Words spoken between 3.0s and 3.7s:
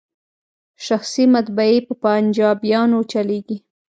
چلیږي.